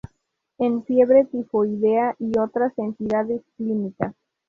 [0.57, 4.15] En fiebre tifoidea y otras entidades clínicas.